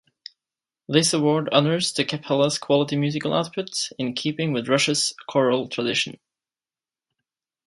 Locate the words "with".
4.51-4.67